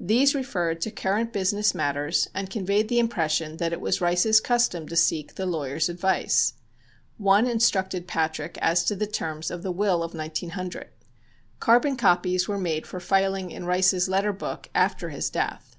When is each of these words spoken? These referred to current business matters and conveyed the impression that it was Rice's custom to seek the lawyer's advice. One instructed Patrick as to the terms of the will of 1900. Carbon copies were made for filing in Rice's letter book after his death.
These 0.00 0.34
referred 0.34 0.80
to 0.80 0.90
current 0.90 1.34
business 1.34 1.74
matters 1.74 2.30
and 2.34 2.48
conveyed 2.48 2.88
the 2.88 2.98
impression 2.98 3.58
that 3.58 3.74
it 3.74 3.80
was 3.82 4.00
Rice's 4.00 4.40
custom 4.40 4.88
to 4.88 4.96
seek 4.96 5.34
the 5.34 5.44
lawyer's 5.44 5.90
advice. 5.90 6.54
One 7.18 7.46
instructed 7.46 8.08
Patrick 8.08 8.56
as 8.62 8.84
to 8.84 8.96
the 8.96 9.06
terms 9.06 9.50
of 9.50 9.62
the 9.62 9.70
will 9.70 10.02
of 10.02 10.14
1900. 10.14 10.88
Carbon 11.58 11.96
copies 11.98 12.48
were 12.48 12.56
made 12.56 12.86
for 12.86 13.00
filing 13.00 13.50
in 13.50 13.66
Rice's 13.66 14.08
letter 14.08 14.32
book 14.32 14.70
after 14.74 15.10
his 15.10 15.28
death. 15.28 15.76